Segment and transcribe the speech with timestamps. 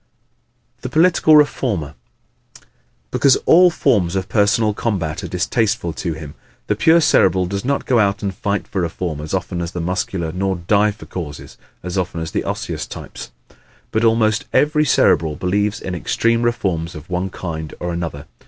[0.81, 1.93] The Political Reformer¶
[3.11, 6.33] Because all forms of personal combat are distasteful to him
[6.65, 9.79] the pure Cerebral does not go out and fight for reform as often as the
[9.79, 13.29] Muscular nor die for causes as often as the Osseous types.
[13.91, 18.25] But almost every Cerebral believes in extreme reforms of one kind or another.